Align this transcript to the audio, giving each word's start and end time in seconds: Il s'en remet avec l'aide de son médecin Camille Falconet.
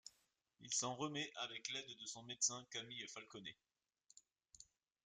Il 0.61 0.73
s'en 0.73 0.95
remet 0.95 1.29
avec 1.43 1.69
l'aide 1.71 1.85
de 2.01 2.05
son 2.07 2.23
médecin 2.23 2.65
Camille 2.71 3.07
Falconet. 3.07 3.55